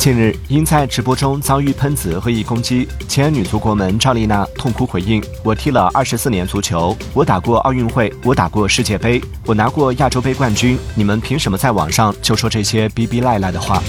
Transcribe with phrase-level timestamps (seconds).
[0.00, 13.82] 近日因在直播中遭遇喷子恶意攻击前女足国门赵丽娜痛哭回应我踢了二十四年足球我打过奥运会我打过世界杯我拿过亚洲杯冠军你们凭什么在网上就说这些逼逼赖赖的话？